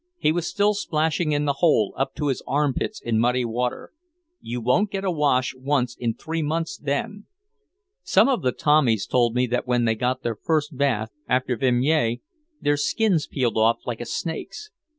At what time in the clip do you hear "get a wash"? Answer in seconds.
4.89-5.53